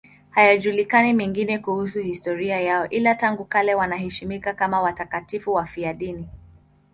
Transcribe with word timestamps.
Hayajulikani 0.29 1.13
mengine 1.13 1.59
kuhusu 1.59 1.99
historia 1.99 2.59
yao, 2.61 2.87
ila 2.87 3.15
tangu 3.15 3.45
kale 3.45 3.75
wanaheshimiwa 3.75 4.53
kama 4.53 4.81
watakatifu 4.81 5.53
wafiadini. 5.53 6.29